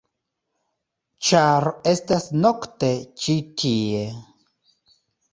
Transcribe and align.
-ĉar 1.25 1.67
estas 1.91 2.25
nokte 2.45 2.89
ĉi 3.25 3.35
tie-. 3.61 4.07